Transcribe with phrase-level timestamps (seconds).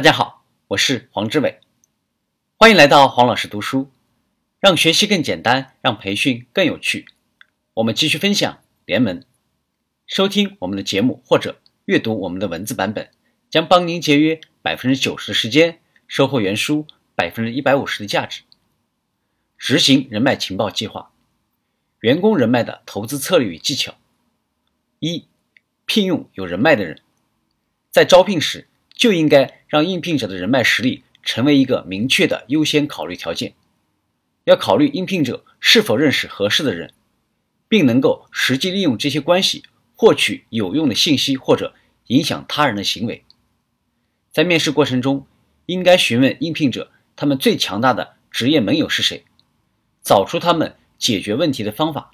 [0.00, 1.60] 大家好，我是黄志伟，
[2.56, 3.90] 欢迎来到黄老师读书，
[4.58, 7.04] 让学习更简单，让培训更有趣。
[7.74, 9.22] 我们继续分享联盟，
[10.06, 13.10] 收听我们的节目或者阅读我们的文字版本，
[13.50, 18.44] 将帮您节约百分之九十的时间，收获原书百分之一百五十的价值。
[19.58, 21.12] 执行人脉情报计划，
[21.98, 23.94] 员工人脉的投资策略与技巧。
[24.98, 25.26] 一、
[25.84, 27.02] 聘用有人脉的人，
[27.90, 28.66] 在招聘时。
[29.00, 33.54] 就应该让应聘者的人脉实力成为一个明确的优先考虑条件。
[34.44, 36.92] 要考虑应聘者是否认识合适的人，
[37.66, 39.64] 并能够实际利用这些关系
[39.96, 41.72] 获取有用的信息或者
[42.08, 43.24] 影响他人的行为。
[44.30, 45.26] 在面试过程中，
[45.64, 49.24] 应该询问应聘者他们最强大的职业盟友是谁，
[50.02, 52.10] 找出他们解决问题的方法。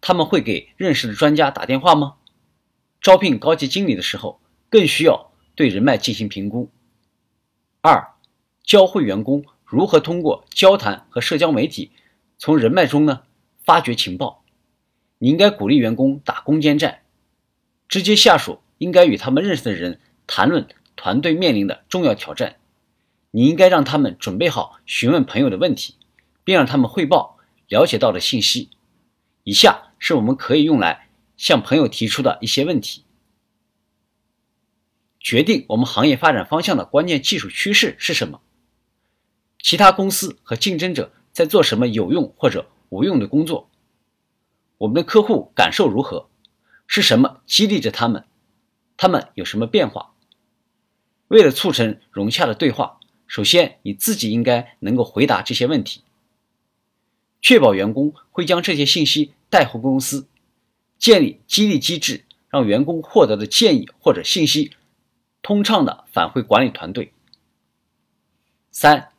[0.00, 2.14] 他们会给认识的专家打电话吗？
[3.02, 5.33] 招聘高级经理的时候，更需要。
[5.54, 6.70] 对人脉进行评估。
[7.80, 8.14] 二，
[8.62, 11.90] 教会员工如何通过交谈和社交媒体
[12.38, 13.22] 从人脉中呢
[13.62, 14.44] 发掘情报。
[15.18, 17.02] 你应该鼓励员工打攻坚战，
[17.88, 20.66] 直接下属应该与他们认识的人谈论
[20.96, 22.56] 团队面临的重要挑战。
[23.30, 25.94] 你应该让他们准备好询问朋友的问题，
[26.44, 27.38] 并让他们汇报
[27.68, 28.70] 了解到的信息。
[29.44, 33.03] 以下是我们可以用来向朋友提出的一些问题。
[35.24, 38.42] 决定我们行业发展方向的关键技术趋势是什么？
[39.58, 43.70] 其他公司和竞争者在做什么有用或者无用的工作？
[44.76, 46.28] 我们的客户感受如何？
[46.86, 48.26] 是什么激励着他们？
[48.98, 50.12] 他们有什么变化？
[51.28, 56.02] 为了促成融洽的对话，首先你自己应该能够回答这些问题，
[57.40, 60.28] 确保员工会将这些信息带回公司，
[60.98, 64.72] 建立激励机制，让员工获得的建议或者信息。
[65.44, 67.12] 通畅的返回管理团队。
[68.70, 69.10] 三、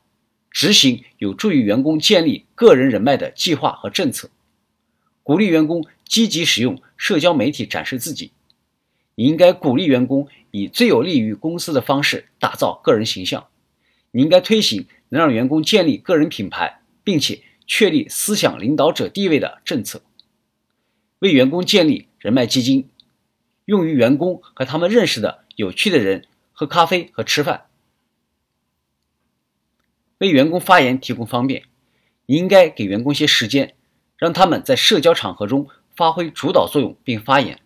[0.50, 4.32] 执行有助于员工建立个人人脉的计划和政策，
[5.22, 8.32] 鼓励员工积极使用社交媒体展示自己。
[9.14, 13.46] 你应该鼓励员工以最有利于公司的方式打造个人形象。
[14.10, 20.02] 你应该推行能让员工建立个人品牌，并且确立思想领导者地位的政策。
[21.20, 22.90] 为员工建立人脉基金，
[23.66, 25.45] 用于员工和他们认识的。
[25.56, 27.68] 有趣的人喝咖啡和吃饭，
[30.18, 31.64] 为员工发言提供方便。
[32.26, 33.76] 你应该给员工些时间，
[34.18, 37.62] 让他们在社交场合中发挥主导作用并发言。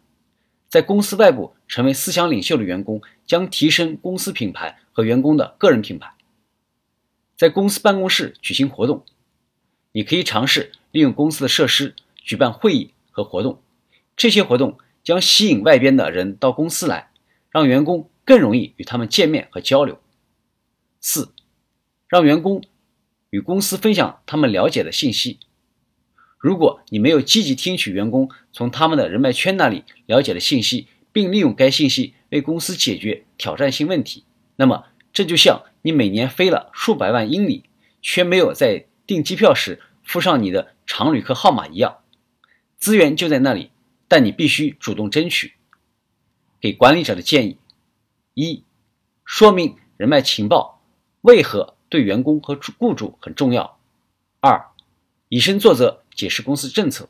[0.68, 6.14] 在公司外部成为思想领袖的员工，将提升公司品牌和员工的个人品牌。
[7.36, 9.04] 在公司办公室举行活动，
[9.94, 13.62] 你可以尝试利用公司的设施举办会议和活动。
[14.16, 17.09] 这些活动将吸引外边的人到公司来。
[17.52, 20.00] 让员工更容易与他们见面和交流。
[21.02, 21.34] 四，
[22.08, 22.64] 让员工
[23.30, 25.40] 与公司分享他们了解的信息。
[26.38, 34.24] 如果你没有积极听取员工从他们的人脉圈那里了解的信息，并利用该信息为公司解决挑战性问题，
[34.56, 37.64] 那么这就像你每年飞了数百万英里，
[38.02, 41.98] 却没有在订机票时附上你的常旅客号码一样。
[42.78, 43.72] 资源就在那里，
[44.08, 45.56] 但你必须主动争取。
[46.62, 47.58] 给管理者的建议：
[48.34, 48.64] 一、
[49.24, 50.82] 说明人脉情报
[51.22, 53.78] 为何对员工和雇主很重要；
[54.40, 54.68] 二、
[55.28, 57.06] 以身作则解释公司政策；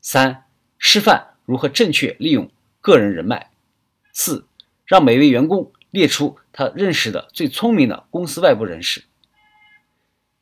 [0.00, 0.44] 三、
[0.78, 2.50] 示范如何正确利用
[2.80, 3.50] 个人人脉；
[4.12, 4.46] 四、
[4.84, 9.04] 让每位员工列出他认识的最聪明的公司外部人士。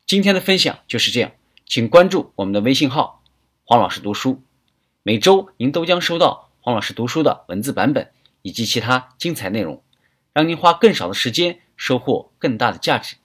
[0.05, 1.31] 今天的分享就是这样，
[1.65, 3.23] 请关注我们的微信号
[3.63, 4.41] “黄老师读书”，
[5.03, 8.11] 每周您都将收到黄老师读书的文字版本。
[8.45, 9.81] 以及其他精彩内容，
[10.31, 13.15] 让您花更少的时间收获更大的价值。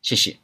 [0.00, 0.41] 谢谢。